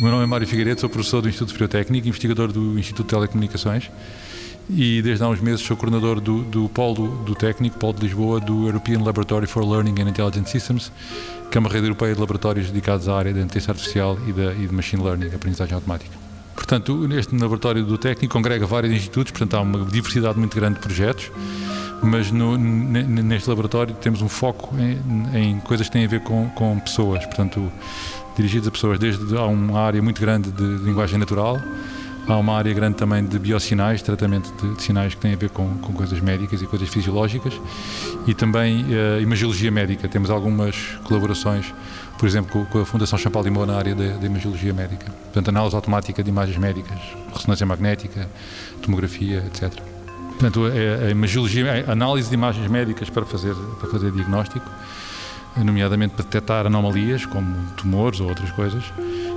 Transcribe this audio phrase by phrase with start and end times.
[0.00, 3.90] chamo Mário Figueiredo, sou professor do Instituto Superior Técnico, investigador do Instituto de Telecomunicações
[4.70, 8.40] e desde há uns meses sou coordenador do, do Polo do Técnico, Polo de Lisboa,
[8.40, 10.90] do European Laboratory for Learning and Intelligent Systems,
[11.50, 14.54] que é uma rede europeia de laboratórios dedicados à área da inteligência artificial e, da,
[14.54, 16.16] e de machine learning, aprendizagem automática.
[16.54, 20.80] Portanto, este laboratório do técnico congrega vários institutos, portanto há uma diversidade muito grande de
[20.80, 21.30] projetos,
[22.02, 26.48] mas no, neste laboratório temos um foco em, em, coisas que têm a ver com,
[26.50, 27.70] com pessoas, portanto
[28.36, 31.60] dirigidas a pessoas, desde há uma área muito grande de linguagem natural,
[32.28, 35.50] Há uma área grande também de biosinais, tratamento de, de sinais que têm a ver
[35.50, 37.52] com, com, coisas médicas e coisas fisiológicas
[38.26, 40.06] e também uh, imagiologia médica.
[40.06, 41.74] Temos algumas colaborações,
[42.18, 45.10] por exemplo, com, com a Fundação Champalimau na área da imagiologia médica.
[45.10, 47.00] Portanto, análise automática de imagens médicas,
[47.34, 48.28] ressonância magnética,
[48.80, 49.72] tomografia, etc.
[50.40, 54.64] Portanto, é, a imagiologia, a análise de imagens médicas para fazer, para fazer diagnóstico,
[55.54, 58.82] nomeadamente para detectar anomalias como tumores ou outras coisas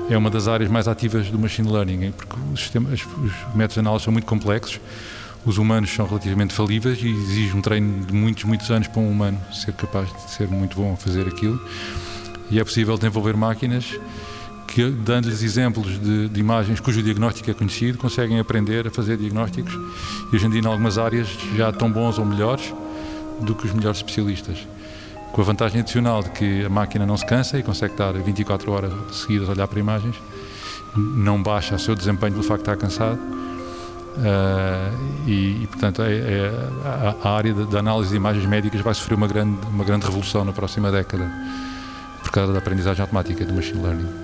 [0.09, 4.05] é uma das áreas mais ativas do machine learning, porque os, os métodos de análise
[4.05, 4.79] são muito complexos,
[5.45, 9.11] os humanos são relativamente falíveis e exige um treino de muitos, muitos anos para um
[9.11, 11.59] humano ser capaz de ser muito bom a fazer aquilo.
[12.49, 13.99] E é possível desenvolver máquinas
[14.73, 19.73] que, dando-lhes exemplos de, de, imagens cujo diagnóstico é conhecido, conseguem aprender a fazer diagnósticos
[20.31, 22.73] e hoje em dia, em algumas áreas, já tão bons ou melhores
[23.41, 24.67] do que os melhores especialistas
[25.31, 28.71] com a vantagem adicional de que a máquina não se cansa e consegue estar 24
[28.71, 30.15] horas seguidas a olhar para imagens,
[30.95, 33.19] não baixa o seu desempenho pelo facto de estar cansado.
[33.19, 36.51] Uh, e, e, portanto, é, é,
[36.85, 40.45] a, a, área da análise de imagens médicas vai sofrer uma grande, uma grande revolução
[40.45, 41.31] na próxima década
[42.21, 44.23] por causa da aprendizagem automática do machine learning.